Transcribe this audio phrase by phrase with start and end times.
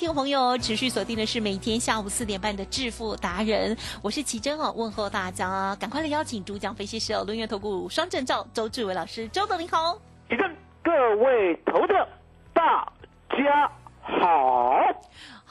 [0.00, 9.94] 听众朋友持续锁定的是每天下午四点半的致富达人，我是奇珍哦，问候大家，赶快来邀请主讲分析师哦，轮月投顾双证照周志伟老师，周总您好。
[10.30, 10.90] 奇珍各
[11.22, 12.08] 位投的，
[12.54, 12.90] 大
[13.28, 14.80] 家好。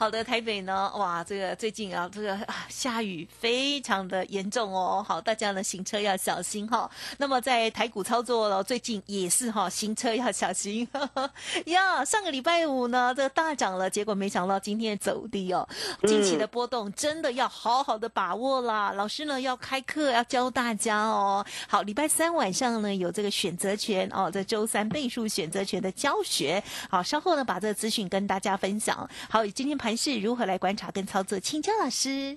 [0.00, 5.04] 好的，台北呢，哇，这个最近啊，这个啊下雨非常的严重哦。
[5.06, 6.90] 好，大家呢行车要小心哈。
[7.18, 10.88] 那么在台股操作了，最近也是哈，行车要小心
[11.66, 12.02] 呀。
[12.02, 15.68] 上个礼拜五呢，这个大涨了，结果没想到今天走低哦。
[16.04, 18.92] 近期的波动真的要好好的把握啦。
[18.92, 21.44] 老师呢要开课要教大家哦。
[21.68, 26.64] 好，礼拜三晚上呢有这个选择权哦，在周三倍数选择权的教学。
[26.88, 29.06] 好，稍后呢把这个资讯跟大家分享。
[29.28, 31.38] 好，今天盘是如何来观察跟操作？
[31.38, 32.36] 请教老师。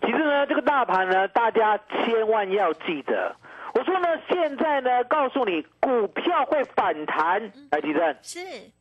[0.00, 3.34] 其实呢，这个大盘呢，大家千万要记得。
[3.74, 8.38] 我说呢，现在呢，告诉你股票会反弹，来地震，是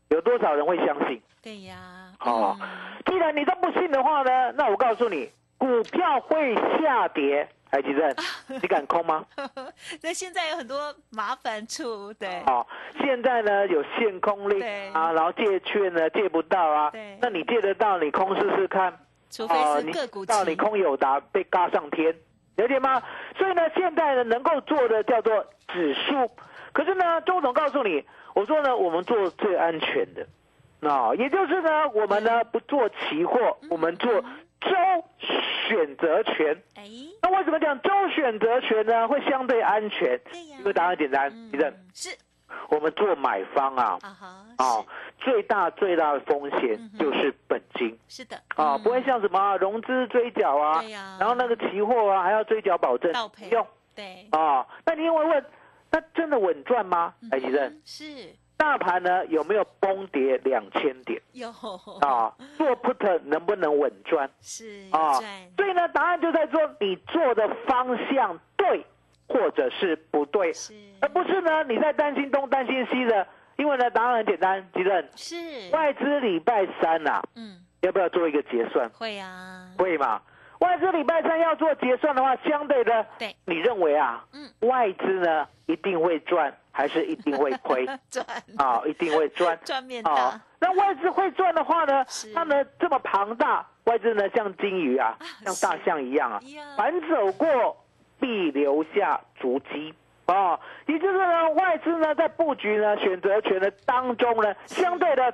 [0.10, 1.22] 有多少人会相信？
[1.42, 1.76] 对呀。
[2.22, 2.58] 哦，
[3.06, 7.48] 既然你都不信的话呢，那我告诉你，股票会下跌。
[7.72, 8.16] 来提振，
[8.62, 9.26] 你敢空吗？
[10.02, 12.42] 那现在有很多麻烦处，对。
[12.46, 12.66] 哦，
[13.00, 14.62] 现在呢有限空令
[14.94, 16.90] 啊，然后借券呢借不到啊。
[16.92, 17.18] 对。
[17.22, 18.98] 那你借得到，你空试试看。
[19.30, 22.16] 除非是个股到你空有达被嘎上天，
[22.56, 23.04] 了解吗？
[23.38, 26.32] 所以呢，现在呢能够做的叫做指数。
[26.72, 30.26] 可是呢，周总告诉你，我说呢，我们做最安全的，
[30.80, 34.24] 那也就是呢，我们呢不做期货，我们做
[34.62, 34.70] 周
[35.68, 36.62] 选择权。
[36.76, 36.84] 哎。
[37.22, 39.08] 那为什么讲周选择权呢？
[39.08, 40.20] 会相对安全？
[40.32, 40.58] 对呀。
[40.60, 42.10] 因为答案简单，你的是。
[42.70, 44.86] 我们做买方啊，啊哈，哦，
[45.20, 47.98] 最大最大的风险就是本金。
[48.08, 48.42] 是的。
[48.56, 50.82] 啊，不会像什么融资追缴啊。
[51.20, 53.66] 然后那个期货啊，还要追缴保证，不用。
[53.96, 54.28] 对。
[54.32, 55.46] 啊，那你会问，
[55.92, 57.14] 那真的稳赚吗？
[57.32, 57.82] 哎，先生。
[57.86, 58.34] 是。
[58.58, 61.22] 大盘呢有没有崩跌两千点？
[61.34, 61.50] 有。
[62.02, 64.30] 啊，做 put 能不能稳赚？
[64.42, 64.88] 是。
[64.92, 65.14] 啊，
[65.56, 68.86] 所以呢，答案就在说你做的方向对，
[69.28, 73.28] 或者是不对，是，而不是呢你在担心东担心西的。
[73.58, 75.08] 因为呢，答案很简单，吉正。
[75.16, 75.36] 是。
[75.72, 78.88] 外资礼拜三呐，嗯，要不要做一个结算？
[78.90, 79.68] 会啊。
[79.80, 80.22] 会嘛？
[80.60, 87.88] 外资礼拜三要做结算的话，相对的，对，你认为啊，嗯，外资呢一定会赚，还是一定会亏？
[88.12, 88.24] 赚
[88.60, 90.40] 啊，一定会赚， 赚面大。
[90.60, 92.06] 那外资会赚的话呢，
[92.36, 96.40] 它呢这么庞大，外资呢像金鱼啊，像大象一样啊，
[96.78, 97.76] 反走过
[98.20, 99.92] 必留下足迹
[100.28, 100.60] 啊。
[100.86, 105.34] 也就是呢，外资呢在布局呢选择权的当中呢，相对的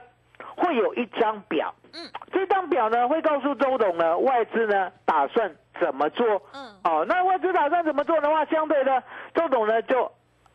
[0.55, 1.75] 会有一张表。
[1.93, 6.41] 嗯，这张表呢会告诉周董呢，外资呢打算怎么做。
[6.53, 9.03] 嗯，哦，那外资打算怎么做的话，相对的
[9.35, 10.09] 周董呢就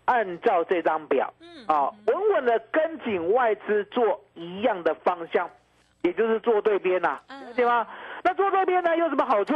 [0.09, 5.49] 按照这张表，嗯，啊，稳稳的跟紧外资做一样的方向，
[6.01, 7.21] 也就是做对边呐，
[7.55, 7.87] 对吗？
[8.25, 9.55] 那做对边呢有什么好处？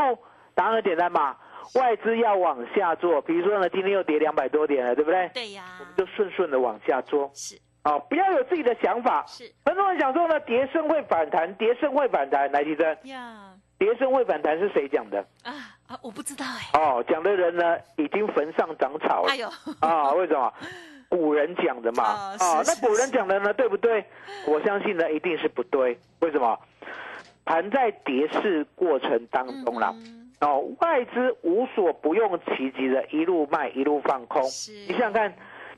[0.54, 1.34] 答案很简单嘛，
[1.74, 5.30] 外资要往下做，比如说呢，今天又跌两百多点了，对不对？
[5.32, 7.30] 对呀，我们就顺顺的往下做。
[7.32, 7.58] 是。
[7.82, 9.24] 啊，不要有自己的想法。
[9.26, 12.52] 是，很多人想说呢，跌升会反弹，跌升会反弹。
[12.52, 12.96] 来，吉生。
[13.04, 15.18] 呀，跌升会反弹是谁讲的？
[15.42, 15.50] 啊
[15.92, 16.80] 啊，我不知道哎。
[16.80, 19.28] 哦，讲的人呢，已经坟上长草了。
[19.28, 19.46] 哎呦。
[19.80, 20.50] 啊，为什么？
[21.10, 22.04] 古人讲的嘛。
[22.04, 24.02] 啊，那古人讲的呢，对不对？
[24.46, 25.98] 我相信呢，一定是不对。
[26.20, 26.58] 为什么？
[27.44, 29.94] 盘在跌势过程当中啦。
[30.40, 34.42] 哦，外资无所不用其极的，一路卖，一路放空。
[34.88, 35.34] 你想想看。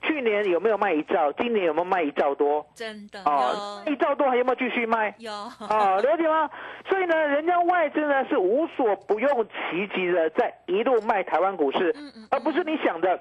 [0.06, 1.32] 去年有没有卖一兆？
[1.32, 2.64] 今年有没有卖一兆多？
[2.74, 5.14] 真的哦，一兆多还有没有继续卖？
[5.18, 6.48] 有哦，了解吗？
[6.88, 11.94] 所以呢，人家外资呢是无所不用其极的，在一路卖台湾股市，
[12.30, 13.16] 而不是你想的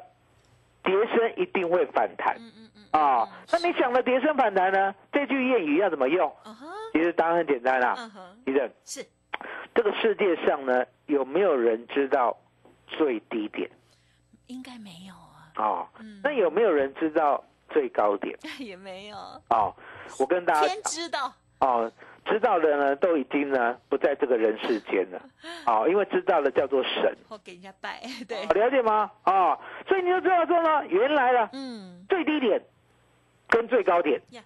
[0.84, 2.36] 跌升一定会反弹。
[2.38, 3.02] 嗯嗯嗯。
[3.02, 4.94] 啊，那你想的跌升反弹呢？
[5.12, 6.32] 这句谚语要怎么用？
[6.92, 7.96] 其实答案很简单啦。
[7.98, 8.38] 嗯哼。
[8.46, 9.06] 李正是
[9.74, 12.38] 这个世界上呢，有没有人知道
[12.88, 13.70] 最低点？
[14.48, 15.14] 应该没有。
[15.58, 15.88] 哦，
[16.24, 18.38] 那有没有人知道最高点？
[18.60, 19.18] 也没有。
[19.50, 19.74] 哦，
[20.20, 21.34] 我跟大家先知道。
[21.60, 21.90] 哦，
[22.26, 25.22] 知道的呢都已经呢不在这个人世间了，
[25.66, 29.10] 哦，因为知道的叫做神，我给人家拜，对，了解吗？
[29.26, 29.58] 哦，
[29.88, 32.62] 所以你就知道说呢，原来了，嗯，最低点
[33.48, 34.42] 跟最高点呀，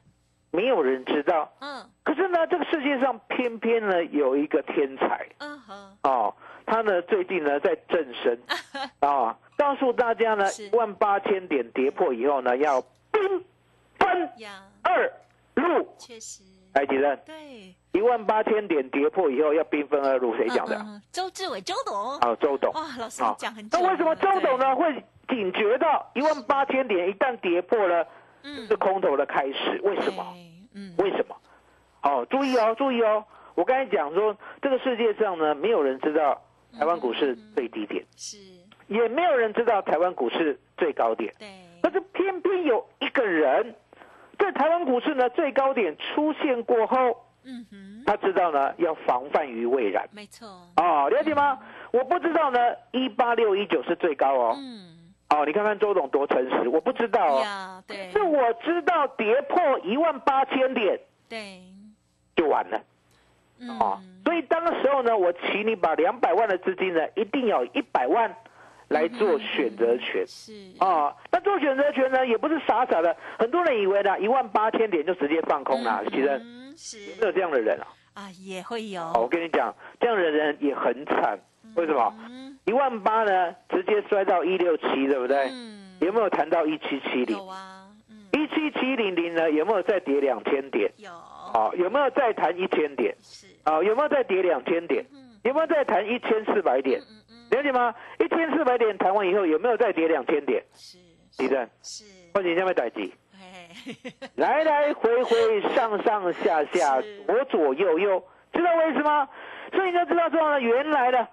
[0.51, 1.89] 没有人知道，嗯。
[2.03, 5.27] 可是呢，这个世界上偏偏呢有一个天才。
[5.39, 8.39] 嗯哼，哦，他呢最近呢在正身。
[8.99, 9.35] 啊、
[9.67, 12.81] 告诉大家呢是一万八千点跌破以后呢要
[13.11, 13.21] 兵
[13.99, 14.29] 分，
[14.81, 15.11] 二
[15.55, 16.41] 路，确实，
[16.73, 17.19] 来几人？
[17.25, 21.01] 对，一万八千点跌破以后要兵分二路，谁讲的？
[21.11, 22.71] 周志伟周董，哦，周董。
[22.71, 28.07] 哇，老师啊讲很那为什么周董呢会警觉到一万八千点一旦跌破了，
[28.69, 29.81] 是空头的开始？
[29.83, 30.25] 为什么？
[30.33, 30.81] 对？
[30.81, 31.35] 嗯，为什么？
[32.03, 33.21] 哦，注意哦，注意哦！
[33.55, 36.41] 我刚才讲说，这个世界上呢，没有人知道
[36.79, 38.37] 台湾股市最低点，是，
[38.87, 41.33] 也没有人知道台湾股市最高点。
[41.37, 41.47] 对，
[41.81, 43.75] 可是偏偏有一个人，
[44.39, 50.07] 在台湾股市呢最高点出现过后，嗯哼，他知道呢要防范于未然。
[50.11, 50.47] 没错，
[50.77, 51.59] 哦，了解吗？
[51.91, 52.59] 我不知道呢，
[52.91, 54.55] 一八六一九是最高哦。
[54.57, 57.41] 嗯，哦，你看看周董多诚实，我不知道哦。
[57.41, 60.99] 呀，对，是我知道跌破一万八千点
[61.29, 61.61] 对，
[62.35, 62.81] 就完了
[63.59, 63.99] 嗯，哦。
[64.25, 68.35] 所以当时候呢，我请你把两百万的资金呢，一定要一百万
[68.89, 70.25] 来做选择权。
[70.25, 76.03] 是，啊，那做选择权呢，也不是傻傻的，很多人以为呢，一万八千点就直接放空了。
[76.09, 77.87] 其实嗯，是有没有这样的人啊？
[78.13, 81.37] 啊，也会有，哦，我跟你讲，这样的人也很惨。
[81.75, 82.13] 为什么？
[82.29, 85.49] 嗯，一万八呢，直接摔到一六七，对不对？
[85.51, 87.45] 嗯，有没有谈到一七七零有？
[87.45, 90.91] 啊，嗯，一七七零零呢，有没有再跌两千点？
[90.97, 93.15] 有，哦，有没有再谈一千点？
[93.21, 95.05] 是，哦，有没有再跌两千点？
[95.13, 96.99] 嗯有没有再谈一千四百点？
[97.49, 97.93] 了解吗？
[98.19, 100.63] 一千四百点谈完以后，有没有再跌两千点？
[100.73, 100.97] 是，
[101.37, 102.03] 地震，是，
[102.33, 103.13] 或者下面逮几？
[103.33, 103.69] 哎，
[104.35, 109.29] 来来回回，上上下下是，左左右右，知道为什么？
[109.71, 111.27] 所以你就知道说呢，原来呢，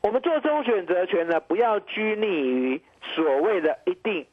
[0.00, 2.82] 我们做周选择权呢，不要拘泥于
[3.14, 4.26] 所谓的一定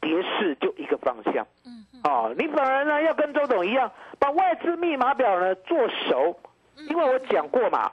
[0.00, 1.46] 跌势就一个方向。
[1.64, 6.38] 嗯嗯哦，你反而呢要跟周董一样，把外资密码表呢做熟，
[6.76, 7.90] 嗯因为我讲过嘛，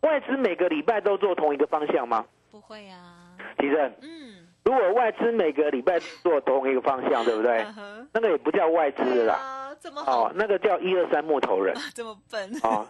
[0.00, 2.24] 外资每个礼拜都做同一个方向吗？
[2.50, 3.28] 不会啊，
[3.58, 7.64] 其正，嗯，如果外资每个礼拜做同一个方向， 对不对？
[7.76, 10.24] 嗯那个也不叫外资对了啦，啊，这么好？
[10.28, 11.74] 哦，，那个叫一二三木头人。
[11.94, 12.86] 这么笨，哦，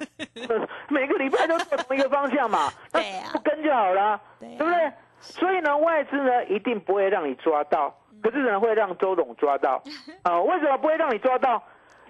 [0.89, 3.31] 每个礼拜都做同一个方向嘛，那 对啊。
[3.33, 4.55] 不跟就好了，对啊。
[4.59, 4.93] 对不对？
[5.21, 9.83] 所以呢，外资呢一定不会让你抓到，可是呢会让周董抓到。
[10.23, 11.61] 啊，为什么不会让你抓到？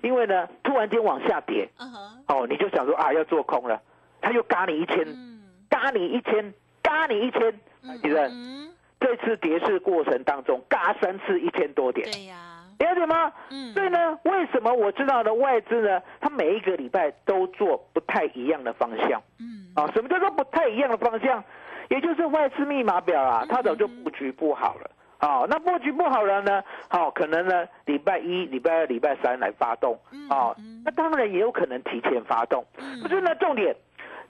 [0.03, 1.69] 因为呢，突然间往下跌，
[2.29, 3.81] 哦，你就想说啊要做空了，
[4.21, 7.53] 他又嘎你一千，嗯，嘎你一千，嘎你一千，
[8.03, 8.71] 其实嗯，
[9.01, 12.37] 这次跌势过程当中，嘎三次一千多点，对呀，
[12.79, 13.33] 了解吗？
[13.51, 15.33] 嗯，所以呢，为什么我知道的？
[15.35, 19.91] 外资呢，他每一个礼拜都做不太一样的方向嗯，啊。
[19.93, 21.43] 什么叫做不太一样的方向？
[21.89, 24.91] 也就是外资密码表啊，他早就布局不好了。
[25.19, 29.99] 啊，那布局不好了呢，好、可能呢，礼拜一、礼拜二、礼拜三来发动
[30.31, 30.55] 啊，
[30.85, 32.65] 那当然也有可能提前发动。
[33.03, 33.75] 可是呢，重点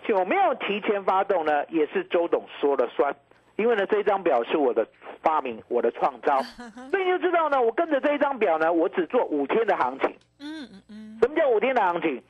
[0.07, 1.65] 有没有提前发动呢？
[1.69, 3.15] 也是周董说了算，
[3.57, 4.87] 因为呢，这张表是我的
[5.23, 6.41] 发明，我的创造，
[6.91, 10.09] 所以你就知道呢，我跟着这一张表呢，我只做五天的行情。
[10.41, 12.23] 嗯嗯嗯什么叫五天的行情？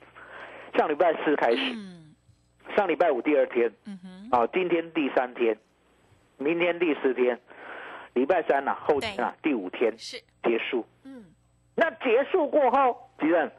[0.77, 2.15] 上礼拜四开始，嗯
[2.77, 5.57] 上礼拜五第二天，嗯哼，啊，今天第三天，
[6.37, 7.39] 明天第四天，
[8.15, 10.85] 礼拜三呐、后天啊，第五天是，结束。
[11.05, 11.25] 嗯
[11.75, 13.51] 那结束过后，吉任，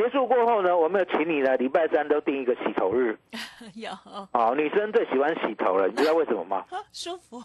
[0.00, 3.18] 结束过后呢，我们有请你呢，礼拜三都定一个洗头日
[3.76, 3.90] 有
[4.32, 4.50] 啊。
[4.56, 6.64] 女生最喜欢洗头了，你知道为什么吗？
[6.90, 7.38] 舒服，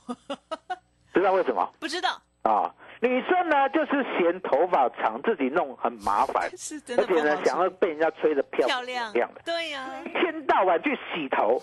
[1.13, 2.09] 知道为什么不知道，
[2.43, 2.73] 啊？
[3.01, 9.41] 女生呢，就是嫌头发长，自己弄很麻烦，是真而且呢，想要被人家吹得漂漂亮亮的。
[9.43, 11.61] 对呀，一天到晚去洗头，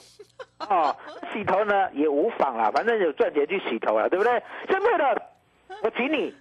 [0.58, 0.94] 哦，
[1.32, 4.30] 洗头呢也无妨啦，反正有赚钱去洗头了，对不对？
[4.68, 5.22] 相对的，
[5.82, 6.34] 我请你，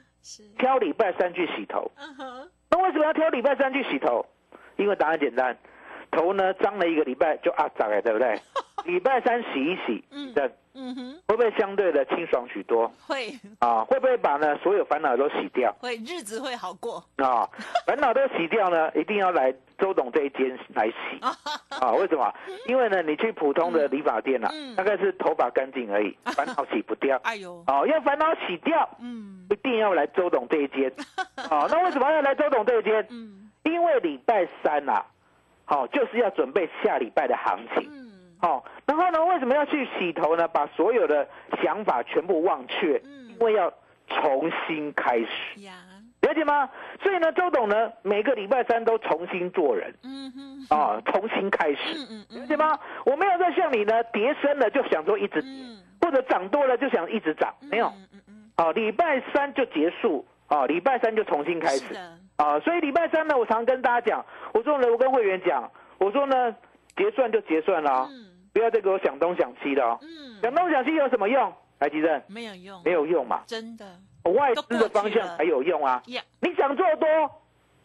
[0.59, 1.89] 挑礼拜三去洗头。
[1.95, 4.25] 嗯哼，那为什么要挑礼拜三去洗头？
[4.81, 5.55] 因为答案简单，
[6.11, 8.39] 头呢脏了一个礼拜就啊脏了，对不对？
[8.85, 13.27] 礼拜三洗一洗，嗯这嗯哼，会不会相对的清爽许多会
[13.59, 13.83] 啊？
[13.85, 17.47] 会不会把呢所有烦恼都洗掉会日子会好过，啊？
[17.85, 20.95] 烦恼都洗掉呢， 一定要来周董这一间来洗
[21.79, 21.91] 啊？
[21.93, 22.33] 为什么？
[22.65, 27.19] 因为呢，你去普通的理发店啊，嗯大概是头发干净而已，烦恼洗不掉。
[27.23, 30.91] 哎呦，哦，要烦恼洗掉，嗯一定要来周董这一间。
[31.51, 33.05] 哦，那为什么要来周董这一间？
[33.11, 35.03] 嗯因为礼拜三呐、
[35.65, 37.87] 好、就是要准备下礼拜的行情。
[37.91, 38.35] 嗯。
[38.39, 40.47] 好、然后呢，为什么要去洗头呢？
[40.47, 41.27] 把所有的
[41.61, 43.29] 想法全部忘却，嗯。
[43.29, 43.71] 因为要
[44.07, 45.61] 重新开始。
[45.61, 45.73] 呀，
[46.21, 46.69] 了了解吗？
[47.03, 51.77] 所以呢，周董呢，每个礼拜三都重新做人，嗯哼，啊，重新开始，
[52.09, 52.79] 嗯嗯，了解吗？
[53.05, 55.49] 我没有在像你呢，跌深了就想说一直跌，
[56.01, 61.93] 或者涨多了就想一直涨，没有，嗯嗯嗯，啊，礼拜三就结束，啊，礼拜三就重新开始，
[62.41, 65.69] 啊，所以礼拜三呢，我常跟大家讲，我说呢，我跟会员讲，
[65.99, 66.55] 我说呢，
[66.97, 71.53] 结算就结算了，嗯，不要再给我想东想西的，嗯，想东想西有什么用？
[71.79, 73.85] 来，吉正，没有用，没有用嘛，真的。
[74.23, 76.01] 外资的方向才有用啊！
[76.05, 77.07] 你想做多，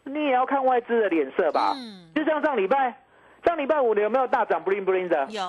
[0.03, 1.73] 你也要看外资的脸色吧。
[1.75, 2.95] 嗯，就像上礼拜，
[3.43, 5.25] 上礼拜五你有没有大涨 bling bling 的？
[5.31, 5.41] 有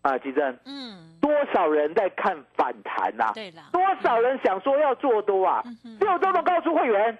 [0.00, 0.58] 啊，吉正。
[0.64, 3.32] 嗯，多少人在看反弹呐？
[3.34, 5.62] 对了，多少人想说要做多啊？
[5.98, 7.18] 只有周总告诉会员，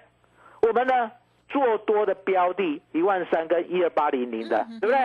[0.63, 1.11] 我们呢
[1.51, 4.97] 做多的标的一万三跟一二八零零的，对不对？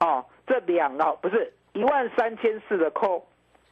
[0.00, 3.22] 哦，这两个不是一万三千四的 call，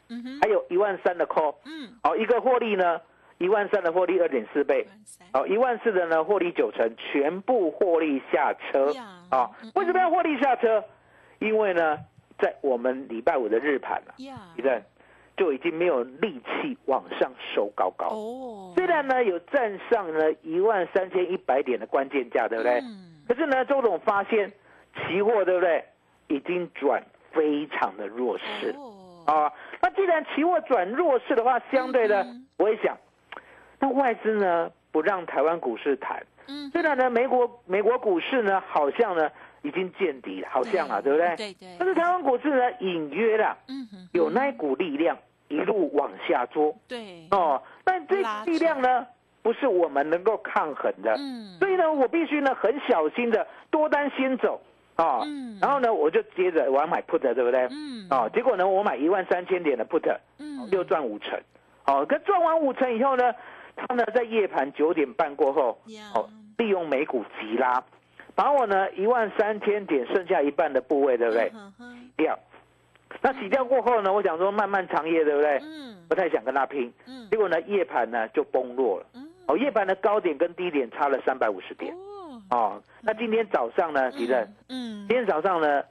[0.08, 3.00] 嗯，还有一万三的 call，嗯，好，一个获利呢。
[3.40, 4.84] 一万三的获利二点四倍，
[5.32, 8.92] 好，一万四的呢获利九成，全部获利下车
[9.30, 9.48] 啊！
[9.76, 10.82] 为什么要获利下车？
[11.38, 11.96] 因为呢，
[12.40, 14.18] 在我们礼拜五的日盘啊，
[14.56, 14.82] 一阵
[15.38, 18.72] 就已经没有力气往上收高高哦。
[18.76, 22.80] 虽然呢有站上了一万三千一百点的关键价，对不对？
[22.82, 24.50] 嗯可是呢，周总发现
[24.94, 25.84] 期货对不对，
[26.28, 29.52] 已经转非常的弱势哦啊。
[29.82, 32.26] 那既然期货转弱势的话，相对的，
[32.56, 32.96] 我也想。
[33.78, 39.30] 那外资呢不让台湾股市谈，嗯，虽然呢美国美国股市呢好像呢
[39.60, 41.36] 已经见底了，好像啊，对不对？
[41.36, 41.76] 对对。
[41.78, 45.14] 但是台湾股市呢隐约啦，嗯哼，有那一股力量
[45.48, 49.06] 一路往下捉，对，哦，但这力量呢
[49.42, 54.60] 不是我们能够抗衡的，嗯，所以呢我必须呢很小心的多单先走，
[54.96, 57.66] 啊，嗯，然后呢我就接着我要买 put，对不对？
[57.70, 61.38] 嗯，哦，结果呢我买一万三千点的 put，嗯，又赚五成，
[61.86, 63.32] 哦，可赚完五成以后呢？
[63.80, 65.80] 他呢，在夜盘九点半过后，
[66.12, 67.80] 哦，利用美股急拉，
[68.34, 71.48] 把我呢一万三千点剩下一半的部位，对不对？
[71.48, 72.36] 洗掉。
[73.20, 75.58] 那洗掉过后呢，我想说漫漫长夜，对不对？
[75.62, 75.96] 嗯。
[76.08, 76.92] 不太想跟他拼。
[77.06, 77.28] 嗯。
[77.30, 79.06] 结果呢，夜盘呢就崩落了。
[79.14, 79.28] 嗯。
[79.46, 81.94] 哦，夜盘的高点跟低点差了三百五十点。
[81.94, 82.42] 哦。
[82.50, 84.54] 哦，那今天早上呢，敌人？
[84.68, 85.06] 嗯。
[85.08, 85.82] 今天早上呢，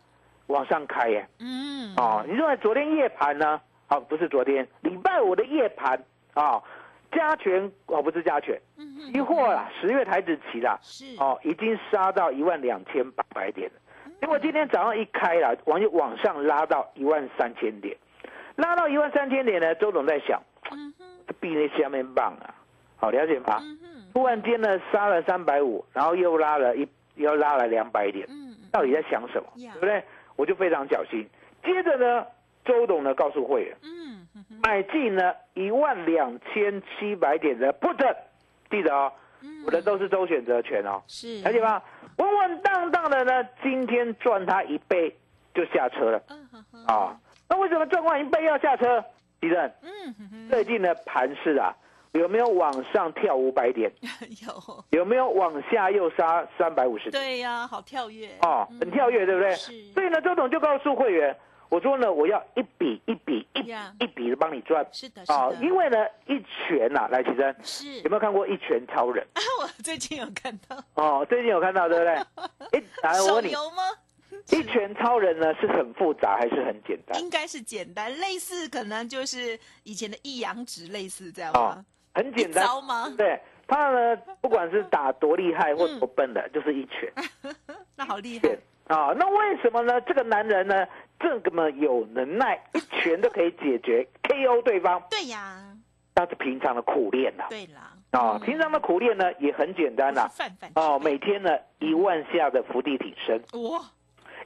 [0.48, 1.28] 往上开耶。
[1.40, 1.94] 嗯。
[1.98, 3.60] 哦，你认为昨天夜盘呢？
[3.90, 6.02] 哦，不是昨天，礼拜五的夜盘
[6.34, 6.62] 啊。
[7.10, 8.60] 加权哦，不是加权，
[9.14, 13.80] 期货啦，十月台子期啦，是哦，已经杀到一万两千八百点了。
[14.20, 17.96] 结果今天早上一开了，往就往上拉到一万三千点，
[18.56, 22.54] 拉到一万三千点呢，周总在想，嗯哼，币那下面棒啊，
[22.96, 23.62] 好了解吗？
[24.14, 29.50] 突然间呢，杀了三百五，然后又拉了一，又拉了两百点，嗯到底在想什么？
[29.56, 30.04] 对不对？
[30.36, 31.28] 我就非常小心。
[31.64, 32.26] 接着呢，
[32.66, 34.28] 周董呢告诉会员，嗯。
[34.64, 38.16] 买进呢一万两千七百点的 put，
[38.70, 39.12] 记得哦，
[39.66, 41.82] 我的都是周选择权哦，是，了解吗？
[42.18, 45.16] 稳稳当当的呢，今天赚它一倍
[45.54, 46.22] 就下车了，
[46.88, 49.04] 啊，那为什么赚完一倍要下车？
[49.40, 51.72] 地震，嗯，最近的盘势啊，
[52.14, 53.92] 有没有往上跳五百点？
[54.48, 57.12] 有，有没有往下又杀三百五十？
[57.12, 59.52] 对呀，好跳跃，哦，很跳跃，对不对？
[59.54, 61.36] 是，所以呢，周董就告诉会员。
[61.70, 63.60] 我说呢，我要一笔一笔一
[64.04, 69.26] 一笔的帮你赚，是的，啊，因为呢，一拳呐，来，齐生，是有没有看过一拳超人？
[69.34, 72.14] 啊 我最近有看到，哦，最近有看到，对不对？
[72.80, 73.84] 哎，来，我问你，吗？
[74.52, 77.20] 一拳超人呢是很复杂还是很简单？
[77.22, 81.84] 应该是简单，类似可能就是以前的一阳指，类似这样吗？
[82.14, 83.14] 很简单吗？
[83.18, 87.12] 对，他呢，不管是打多厉害或多笨的，就是一拳，
[87.96, 88.50] 那好厉害
[88.88, 89.14] 啊！
[89.18, 90.00] 那为什么呢？
[90.02, 90.88] 这个男人呢？
[91.20, 95.02] 这么有能耐，一拳都可以解决 KO 对方。
[95.10, 95.64] 对呀，
[96.16, 97.46] 那是平常的苦练呐。
[97.50, 100.30] 对啦，啊，平常的苦练呢也很简单呐。
[100.76, 103.82] 哦，每天呢一万下的伏地挺身，哇，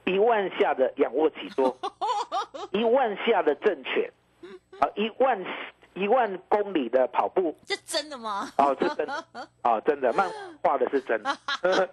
[0.06, 1.78] 一万下的仰卧起坐，
[2.72, 4.10] 一万下的正拳，
[4.80, 5.46] 啊，一万
[5.94, 7.56] 一万公里的跑步。
[7.66, 8.48] 这真的吗？
[8.58, 9.25] 哦，是真的。
[9.63, 10.30] 哦，真的，漫
[10.63, 11.30] 画的是真的。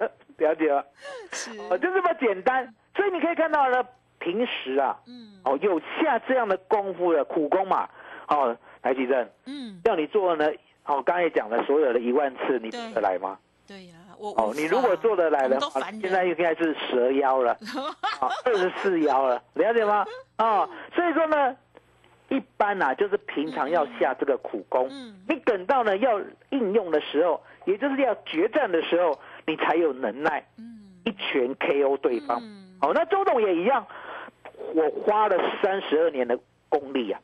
[0.38, 0.86] 了解了。
[1.32, 1.50] 是。
[1.68, 3.84] 哦，就这么简单，所以你可以看到呢。
[4.20, 7.88] 平时啊，嗯，哦，有下这样的功夫的苦功嘛，
[8.28, 10.46] 哦，台积电，嗯，要你做呢，
[10.86, 13.36] 哦，刚才讲了所有的一万次，你做得来吗？
[13.66, 17.52] 对呀，我哦，你如果做得来的话，现在应该是蛇妖了，
[18.20, 20.04] 啊， 二十四腰了，了解吗？
[20.38, 21.56] 哦， 所以说呢，
[22.28, 30.64] 一般呐，就是平常要下这个苦功，嗯，你等到呢要应用的时候，也就是要决战的时候，你才有能耐，嗯，
[31.04, 32.42] 一拳 KO 对方，
[32.80, 33.86] 好，那周董也一样。
[34.74, 36.38] 我花了三十二年的
[36.68, 37.20] 功力啊，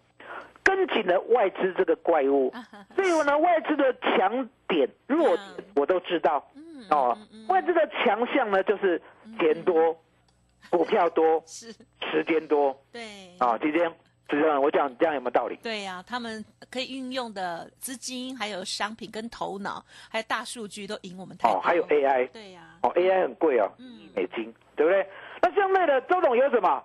[0.62, 2.52] 跟跟紧了外资这个怪物，
[2.94, 5.40] 所以呢外资的强点、弱点
[5.74, 6.46] 我都知道。
[6.90, 7.16] 哦，
[7.48, 9.00] 外资的强项呢就是
[9.38, 9.96] 钱多、
[10.70, 11.72] 股票多、是
[12.12, 12.76] 时间多。
[12.92, 13.02] 对
[13.38, 13.90] 啊，今天
[14.28, 15.56] 主持人，我讲这样有没有道理？
[15.62, 21.56] 对呀、他们可以运用的资金，还有商品跟头脑，还有大数据都赢我们太多。
[21.56, 25.08] 哦，还有 AI，对呀、哦，AI 很贵哦，嗯美金，对不对？
[25.40, 26.82] 那相对的，周董有什么？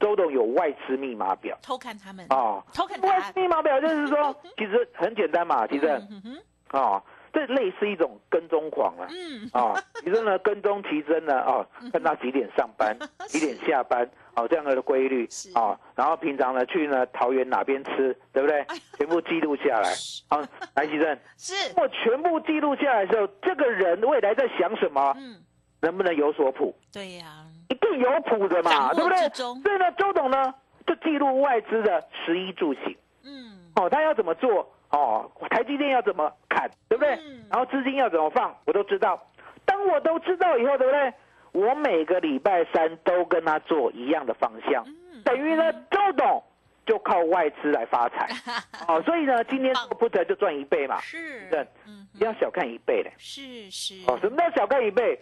[0.00, 1.56] 周董有外资密码表。
[1.62, 5.86] 偷看他们哦，偷看答外案资密码表就是说， 其实很简单嘛，其实。
[6.10, 7.02] 嗯哼，哦，
[7.32, 9.06] 这类似一种跟踪狂啊。
[9.10, 12.96] 嗯，哦，其实呢，跟踪奇珍呢，哦，看他几点上班，
[13.28, 15.28] 几点下班，哦，这样的规律。
[15.54, 18.64] 啊，哦，然后平常呢去呢桃园哪边吃，对不对？
[18.98, 19.92] 全部记录下来。
[20.28, 20.40] 好，
[20.74, 25.36] 来，奇珍， 是，我全部记录下来的时候，这个人未来在想什么，嗯，
[25.82, 26.74] 能不能有所谱？
[26.92, 29.28] 对呀、一定有谱的嘛，握对不对？
[29.34, 30.52] 所以呢，周董呢
[30.86, 37.14] 就记录外资的十一住行，嗯，哦，他要怎么做，哦，台积电要怎么砍，对不对？
[37.14, 39.20] 嗯然后资金要怎么放，我都知道。
[39.64, 41.12] 当我都知道以后，对不对？
[41.52, 46.42] 我每个礼拜三都跟他做一样的方向，嗯等于呢，周董
[46.86, 48.28] 就靠外资来发财，
[48.88, 53.12] 哦，所以呢，今天棒不得就赚一倍嘛，是对，嗯，不要小看一倍嘞。
[53.18, 55.20] 是是，哦，什么叫小看一倍？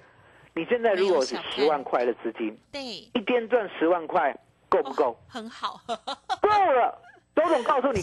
[0.55, 4.37] 你现在如果是十万块的资金，对，一天赚十万块，
[4.69, 5.11] 够不够？
[5.11, 6.99] 哦很好， 够了。
[7.37, 8.01] 周总告诉你，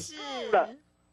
[0.52, 0.70] 够了，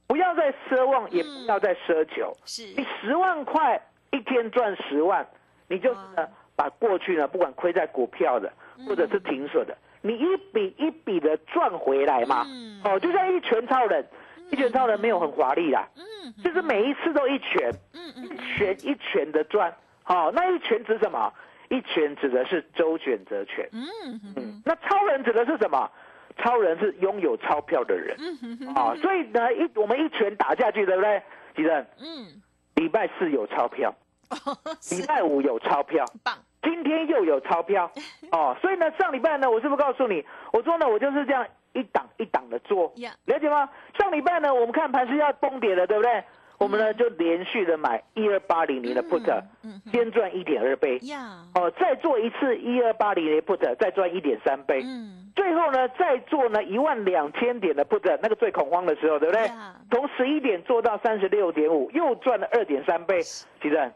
[0.07, 2.33] 不要再奢望，也不要再奢求。
[2.45, 3.81] 是，你十万块
[4.13, 5.27] 一天赚十万，
[5.67, 8.53] 你就是呢把过去呢不管亏在股票的
[8.87, 12.45] 或者是停损的，你一笔一笔的赚回来嘛。
[12.47, 12.81] 嗯。
[12.85, 14.07] 哦，就像一拳超人，
[14.53, 16.33] 一拳超人没有很华丽啦，嗯。
[16.45, 19.75] 就是每一次都一拳，一嗯嗯，拳一拳的赚。
[20.13, 21.33] 好、那一拳指什么？
[21.71, 23.67] 一拳指的是周选择权。
[23.73, 25.91] 嗯嗯嗯，那超人指的是什么？
[26.37, 31.23] 超人是拥有钞票的人嗯啊，所以呢，一我们一拳打下去，对不对？
[31.55, 32.43] 吉正，嗯，
[32.75, 33.95] 礼拜四有钞票，
[34.91, 37.91] 礼拜五有钞票，棒，今天又有钞票，
[38.33, 42.91] 哦，所以呢，上礼拜呢，我是不是告诉你，我说呢，我就是这样一档一档的做，
[43.27, 43.69] 了解吗？
[43.99, 46.25] 上礼拜呢，我们看盘是要崩跌的，对不对？
[46.63, 49.43] 我们呢就连续的买一二八零零的 put，
[49.91, 50.99] 先赚一点二倍，
[51.55, 59.47] 哦，再做一次一二八零零 put，再赚一点三倍，嗯，最后呢，再做呢一万两千点的 put，那个最恐慌的时候，对不对？
[59.47, 59.75] 呀？
[59.91, 63.93] 从十一点做到三十六点五，又赚了二点三倍，其实呀，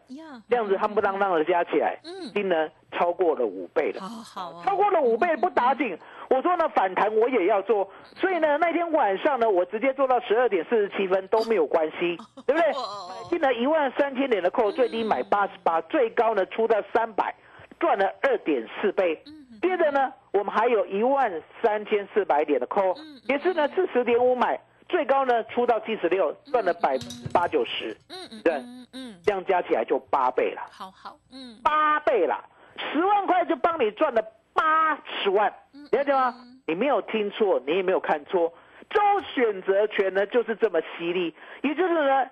[0.49, 2.33] 这样子夯不啷当的加起来，嗯。
[2.33, 4.01] 金呢超过了五倍了。
[4.01, 5.97] 好超过了五倍不打紧，
[6.31, 12.63] 我说呢反弹我也要做，所以呢那天晚上呢我直接做到十二点四十七分都没有关系，对不对？
[12.73, 17.35] 哦买进了一万三千点的扣，最低买八十八，最高呢出到三百，
[17.79, 19.23] 赚了二点四倍。
[19.67, 22.95] 接着呢我们还有一万三千四百点的扣，
[23.29, 30.63] 也是呢四十点五买，最高呢出到七十六，赚了百分之八九十，嗯嗯对嗯嗯，这样加起来就八倍了。
[30.71, 32.45] 好好，嗯，八倍了，
[32.79, 35.53] 十万块就帮你赚了八十万，
[35.91, 36.35] 了解吗？
[36.67, 38.53] 你没有听错，你也没有看错，
[38.91, 39.01] 周
[39.35, 42.31] 选择权呢就是这么犀利，也就是呢，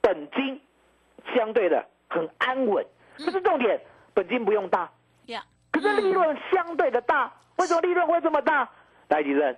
[0.00, 0.60] 本金
[1.34, 2.84] 相对的很安稳，
[3.18, 3.80] 可是重点，
[4.14, 4.90] 本金不用大，
[5.26, 5.42] 呀
[5.80, 8.68] 可是利润相对的大， 为什么利润会这么大？
[9.08, 9.56] 来，吉正，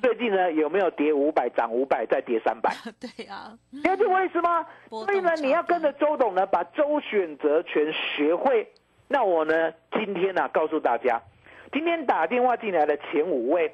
[0.00, 2.74] 最近呢有没有跌五百涨五百再跌三百？
[2.98, 4.66] 对啊，了解我意思吗？
[4.88, 8.66] 所以呢你要跟着周董呢，把周选择权学会。
[9.06, 11.20] 那我呢，今天呢、告诉大家，
[11.70, 13.70] 今天打电话进来的前五位，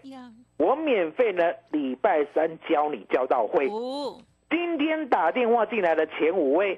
[0.56, 3.68] 我免费呢礼拜三教你教到会。
[3.68, 4.18] 哦，
[4.50, 6.76] 今天打电话进来的前五位，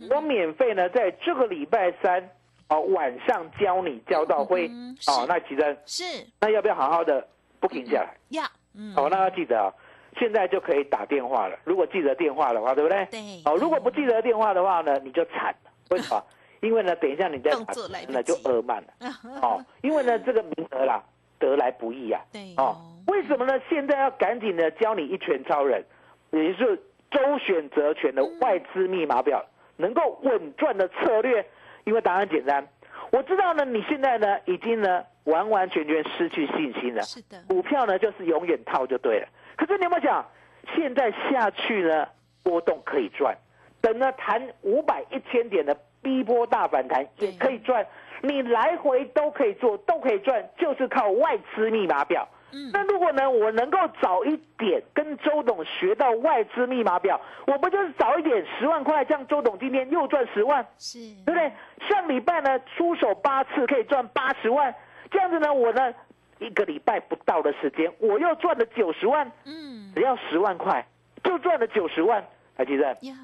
[0.00, 2.28] 嗯，我免费呢在这个礼拜三
[2.72, 4.68] 哦晚上教你教到会。
[4.68, 6.04] 嗯哦，那其实是
[6.40, 7.26] 那要不要好好的
[7.60, 8.14] booking 下来？
[8.28, 9.72] 要，嗯，哦，那要记得啊，
[10.18, 11.58] 现在就可以打电话了。
[11.64, 13.04] 如果记得电话的话，对不对？
[13.10, 15.70] 对哦，如果不记得电话的话呢，你就惨了。
[15.90, 16.24] 为什么？
[16.60, 18.88] 因为呢，等一下你再打动作来不及那就耳满了。
[19.42, 21.02] 哦，因为呢，这个名额啦，
[21.40, 22.22] 得来不易啊。
[22.32, 22.76] 对哦，
[23.08, 23.60] 为什么呢？
[23.68, 25.84] 现在要赶紧的教你一拳超人，
[26.30, 26.76] 也就是
[27.10, 29.44] 周选择权的外资密码表，
[29.76, 31.44] 能够稳赚的策略。
[31.84, 32.66] 因为答案简单，
[33.10, 37.02] 我知道呢，你现在呢已经呢完完全全失去信心了。
[37.02, 39.28] 是的，股票呢就是永远套就对了。
[39.56, 40.24] 可是你有没有想，
[40.74, 42.06] 现在下去呢
[42.42, 43.36] 波动可以赚，
[43.80, 47.86] 等呢谈五百一千点的逼波大反弹也可以赚，
[48.22, 52.28] 你来回都可以做，都可以赚，就是靠外资密码表。
[52.52, 52.70] 嗯。
[52.72, 61.52] 那如果呢，我能够早一点跟周董学到外资密码表，我不就是早一点十万块，像周董今天又赚十万，是，对不对？
[61.88, 64.74] 上礼拜呢出手八次可以赚八十万，
[65.10, 65.92] 这样子呢，我呢
[66.38, 70.86] 一个礼拜不到的时间，我又赚了九十万，嗯，只要十万块
[71.24, 72.24] 就赚了九十万。
[72.54, 73.14] 还记得，呀，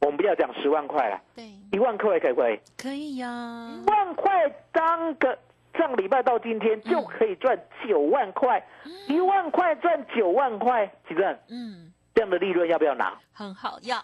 [0.00, 2.60] 我们不要讲十万块了，对，一万块可不可以？
[2.78, 3.28] 可以呀，
[3.72, 5.36] 一万块当个
[5.76, 8.64] 上个礼拜到今天就可以赚九万块，
[9.08, 13.14] 一万块赚九万块，奇正嗯，这样的利润要不要拿？
[13.32, 13.98] 很好，要，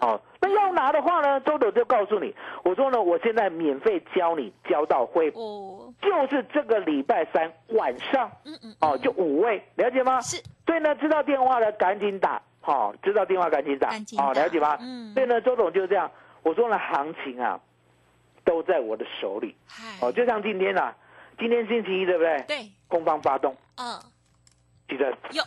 [0.00, 10.20] 哦，那要拿的话呢，周董就告诉你，我说呢，我现在免费教你教到会，哦，就是这个礼拜三晚上，嗯嗯，哦，就五位，了解吗？
[10.20, 14.76] 是，所以呢，知道电话的赶紧打，好、知道电话赶紧打，赶紧打哦，了解吗？
[14.80, 15.14] 嗯。
[15.14, 16.10] 所以呢，周董就这样，
[16.42, 17.58] 我说呢，行情啊，
[18.44, 19.56] 都在我的手里，
[20.00, 20.94] 哦，就像今天啊，
[21.38, 22.42] 今天星期一对不对？
[22.46, 23.98] 对，空方发动，嗯，
[24.88, 25.10] 记得？
[25.32, 25.42] 有，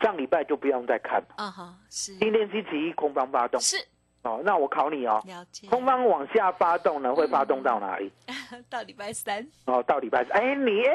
[0.00, 1.20] 上礼拜就不用再看。
[1.20, 3.76] 了，啊哈，是，今天星期一空方发动，是，
[4.22, 8.12] 哦，那我考你哦，了解，空方往下发动呢，会发动到哪里？
[8.68, 10.38] 到礼拜三，哦，到礼拜三。
[10.40, 10.94] 哎，你哎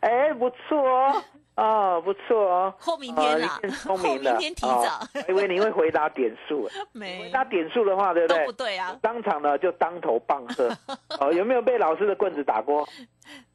[0.00, 1.22] 哎，不错哦，
[1.60, 2.74] 哦，不错哦。
[2.78, 8.46] 后明天明天提早哦我以为你会回答点数，回 没，答点数的话，对不都对？
[8.46, 10.70] 不对啊，当场呢就当头棒喝。
[11.20, 12.88] 哦，有没有被老师的棍子打过？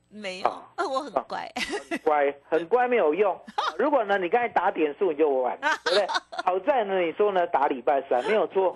[0.09, 1.51] 没有，我很乖，
[1.89, 3.37] 很乖，很乖没有用。
[3.77, 6.07] 如果呢你刚才打点数你就完，对不对？
[6.45, 8.75] 好在呢你说呢打礼拜三没有错，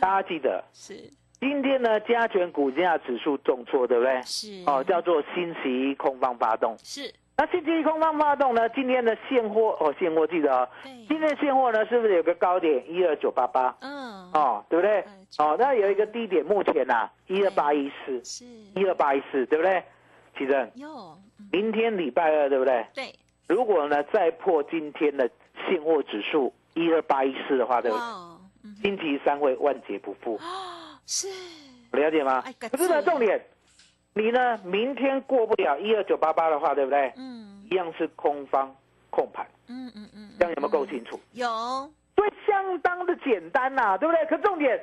[0.00, 0.94] 大家记得是
[1.40, 4.20] 今天呢加权股价指数重挫，对不对？
[4.24, 6.76] 是，哦，叫做星期一空方发动。
[6.84, 7.10] 是，
[7.42, 8.68] 那星期一空方发动呢？
[8.68, 12.88] 今天的现货哦，现货记得今天的现货呢是不是有个高点？
[12.88, 13.76] 一二九八八。
[13.80, 15.00] 嗯，哦，对不对？
[15.00, 15.04] 哎？
[15.38, 18.44] 哦，那有一个低点，目前呐一二八一四，是，
[18.76, 19.82] 一二八一四，对不对？
[20.38, 20.88] 其正，有，
[21.40, 21.48] 嗯。
[21.50, 22.86] 明天礼拜二对不对？
[22.94, 23.12] 对，
[23.48, 25.28] 如果呢再破今天的
[25.66, 27.90] 现货指数一二八一四的话，对
[28.80, 31.26] 星期三会万劫不复，哦，是，
[31.90, 32.40] 了解吗？
[32.46, 32.54] 哎？
[32.60, 33.44] 可是的，重点，
[34.14, 37.12] 你呢明天过不了一二九八八的话，对不对？
[37.16, 38.74] 嗯一样是空方
[39.08, 41.18] 控盘，嗯嗯嗯，这样有没有够清楚？
[41.32, 41.46] 有，
[42.14, 44.24] 所以相当的简单呐、对不对？
[44.26, 44.78] 可重点，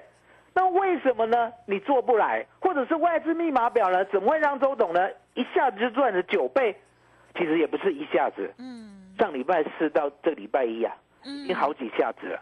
[0.53, 1.51] 那为什么呢？
[1.67, 4.03] 你做不来，或者是外资密码表呢？
[4.05, 6.75] 怎么会让周董呢一下子就赚了九倍？
[7.35, 12.41] 其实也不是一下子，嗯上礼拜四到这礼拜一啊，已嗯经好几下子了，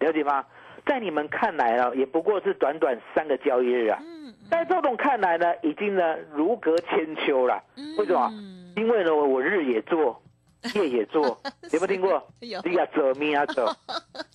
[0.00, 0.44] 了解吗？
[0.84, 4.15] 在你们看来呢，也不过是短短三个交易日啊，嗯
[4.50, 7.62] 在周董看来呢，已经呢如隔千秋了。
[7.76, 8.30] 嗯，为什么？
[8.76, 10.20] 因为呢，我日也做，
[10.74, 11.22] 夜也做，
[11.72, 12.10] 有没有听过？
[12.40, 13.64] 有你呀，走咪呀走。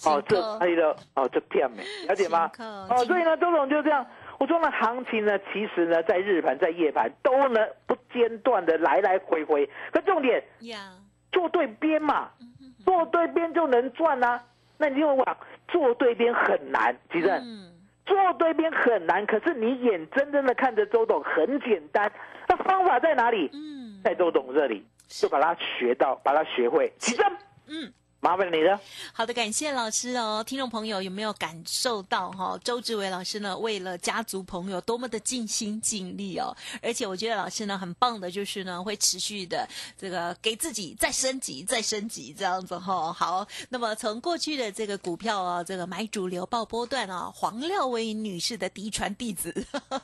[0.06, 2.50] 哦，这还有哦，这骗美，了解吗？
[2.89, 4.06] 哦，所以呢，周总就这样。
[4.39, 9.69] 我说呢，行情呢，其实呢，在日盘、在夜盘都能不间断的来来回回。
[9.91, 10.93] 可重点呀，
[11.32, 12.30] 做对边嘛，
[12.84, 14.43] 做对边就能赚啊。
[14.80, 17.70] 那你就往做对边很难，其实嗯
[18.05, 19.25] 做对边很难。
[19.25, 22.11] 可是你眼睁睁的看着周董很简单，
[22.47, 23.49] 那方法在哪里？
[23.53, 26.91] 嗯，在周董这里，就把它学到，把它学会。
[26.97, 27.25] 起身
[27.67, 27.93] 嗯。
[28.21, 28.79] 麻烦你了。
[29.12, 30.43] 好的，感谢老师哦。
[30.45, 36.55] 听众朋友有没有感受到哈、周志伟老师呢，为了家族朋友多么的尽心尽力哦？
[36.84, 49.51] 而且我觉得老师呢很棒的，就是呢会持续的这个给自己再升级、再升级这样子哈、好，那么从过去的这个股票啊，这个买主流报波段啊，黄廖薇女士的嫡传弟子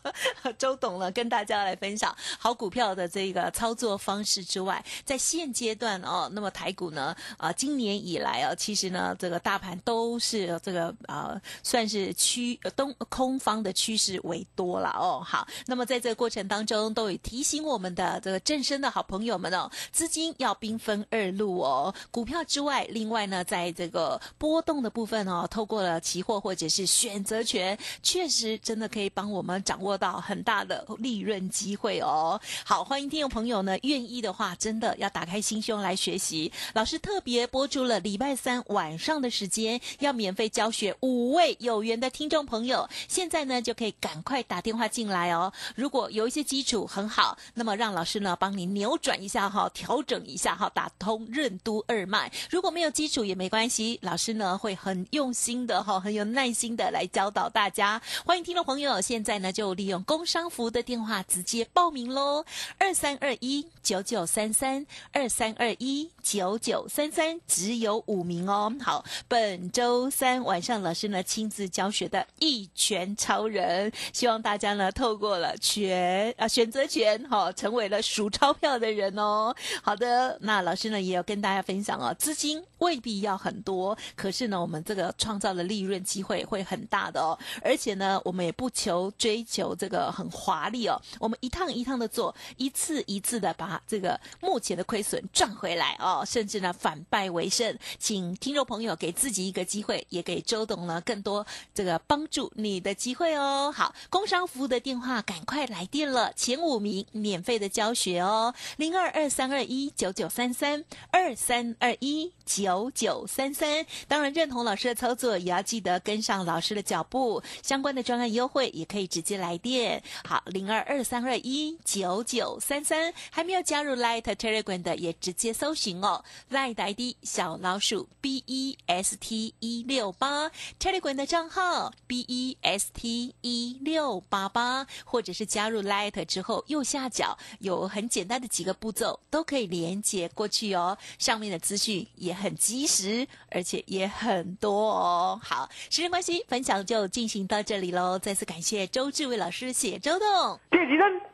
[0.58, 15.22] 周董呢，跟大家来分享好股票的这个操作方式之外，在现阶段哦，那么台股呢，啊、今年以来啊，其实呢，这个大盘都是这个呃，算是趋东空方的趋势为多了哦。
[15.26, 21.94] 好，那么在这个过程当中，都有提醒我们的这个正身的好朋友们哦，资金要兵分二路哦。
[22.10, 32.40] 股票之外，另外呢，在这个波动的部分哦，透过了期货或者是选择权，确实真的可以帮我们掌握到很大的利润机会哦。
[32.66, 36.52] 好，欢迎听众朋友呢，愿意的话，真的要打开心胸来学习。
[36.74, 45.52] 老师特别播出了礼拜三晚上的时间，要免费教学五位有缘的听众朋友，现在呢就可以赶快打电话进来哦。
[45.76, 52.32] 如果有一些基础很好，那么让老师呢帮你扭转一下哈，调整一下哈，打通任督二脉。
[52.50, 58.02] 如果没有基础也没关系，老师呢会很用心的哈，很有耐心的来教导大家。
[58.26, 62.46] 欢迎听众朋友，现在呢就利用工商服的电话直接报名喽，
[62.78, 67.87] 二三二一九九三三二三二一九九三三，只有。
[67.88, 68.72] 有五名哦。
[68.82, 79.56] 好，本周三晚上老师呢亲自教学的一拳超人，希望大家呢透过了权啊选择权，哈，成为了数钞票的人哦。
[79.82, 87.38] 好的，那老师呢也要跟大家分享哦，资金未必要很多，可是呢我们这个创造的利润机会会很大的哦。
[87.64, 97.77] 而且呢我们也不求追求这个很华丽哦，我们一趟一趟的做，一次一次的把这个目前的亏损赚回来哦，甚至呢反败为胜。
[98.00, 103.72] 请听众朋友给自己一个机会，也给周董呢更多这个帮助你的机会哦。
[103.76, 113.86] 好，工商服务的电话赶快来电了，前五名免费的教学哦，零二二三二一九九三三二三二一九九三三。
[114.08, 120.02] 当然认同老师的操作，也要记得跟上老师的脚步，相关的专案优惠也可以直接来电。
[120.24, 132.92] 好，零二二三二一九九三三，还没有加入 Light Telegram 的也直接搜寻哦，Light ID 小老鼠 B E S T 一六八 Telegram 的账号 B E S
[132.94, 140.98] T 一六八八，或者是加入 Light 之后右下角有很简单的几个步骤，都可以连接过去哦。
[141.18, 145.40] 上面的资讯也很及时，而且也很多哦。
[145.44, 148.18] 好，时间关系，分享就进行到这里喽。
[148.20, 150.60] 再次感谢周志伟老师，谢周董。
[150.72, 150.78] 谢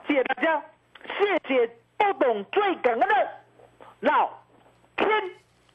[0.07, 0.61] 谢，大家，
[1.07, 3.15] 谢谢周董，最感恩的
[4.01, 4.29] 老
[4.97, 5.07] 天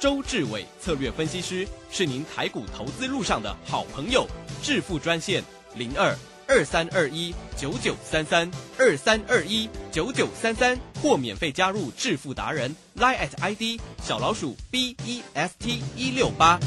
[0.00, 4.26] 周志伟策略分析师是您台股投资路上的好朋友。
[4.62, 6.16] 致富专线零二
[6.48, 16.58] 二三二一九九三三二三二一九九三三，或免费加入致富达人 Line at ID 小老鼠 B E S T 一六八。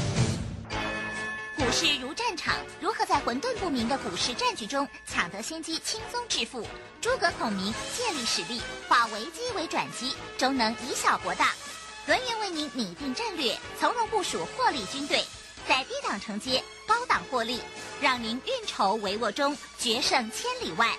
[1.56, 6.64] 股市如战场，如何在混沌不明的股市战局中抢得先机，轻松致富？
[7.00, 11.50] 诸葛孔明借力使力，化危机为转机，终能以小博大。
[12.06, 15.24] 轮源为您拟定战略，从容部署获利军队，
[15.66, 17.58] 在低档承接，高档获利，
[17.98, 20.94] 让您运筹帷幄中决胜千里外。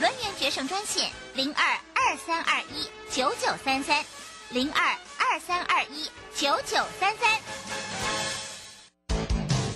[0.00, 4.04] 轮源决胜专线零二二三二一九九三三
[4.48, 7.40] 零二二三二一九九三三。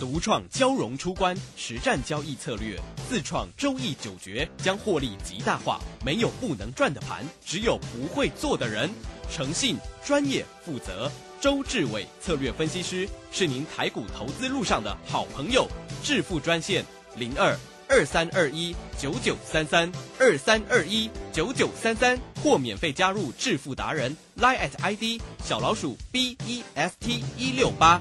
[0.01, 2.77] 独创交融出关实战交易策略，
[3.09, 5.79] 自创周易九诀，将获利极大化。
[6.05, 8.91] 没有不能赚的盘，只有不会做的人。
[9.35, 15.67] 诚信、专业、负责，周志伟策略分析师是您台股投资路上的好朋友。
[16.03, 16.85] 致富专线
[17.17, 17.57] 零二
[17.89, 27.99] 二三二一九九三三二三二一九九三三，或免费加入致富达人 Line at ID 小老鼠 B E S T 一六八。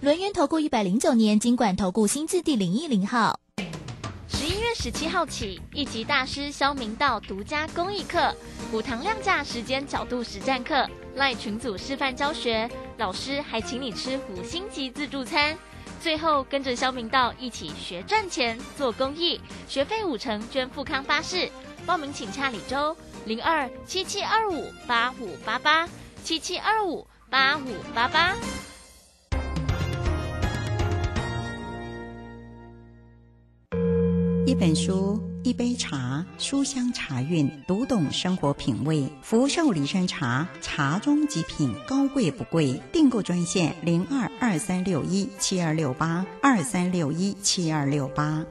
[0.00, 3.38] 轮源投顾一百零九年金管投顾新字第零一零号。
[4.78, 8.32] 十七号起，一级大师肖明道独家公益课，
[8.70, 15.56] 五堂量价时间角度实战课，赖群组示范教学，老师还请你吃五星级自助餐。
[15.98, 21.50] 最后跟着肖明道一起学赚钱、做公益，学费五成捐富康巴士。
[21.86, 25.88] 报名请洽李周零二七七二五八五八八
[26.22, 28.36] 七七二五八五八八。
[34.46, 39.04] 一本书，一杯茶，书香茶韵，读懂生活品味。
[39.20, 42.80] 福寿礼山茶，茶中极品，高贵不贵。
[42.92, 48.46] 订购专线零二二三六一七二六八二三六一七二六八。